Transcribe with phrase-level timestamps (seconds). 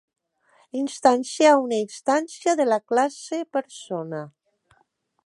[0.79, 4.23] Instanciar una instància de la classe Persona.